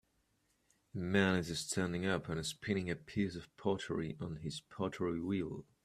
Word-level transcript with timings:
A 0.95 0.97
man 0.97 1.35
is 1.35 1.59
standing 1.59 2.07
up 2.07 2.27
and 2.27 2.43
spinning 2.43 2.89
a 2.89 2.95
piece 2.95 3.35
of 3.35 3.55
pottery 3.55 4.17
on 4.19 4.37
his 4.37 4.59
pottery 4.61 5.21
wheel. 5.21 5.67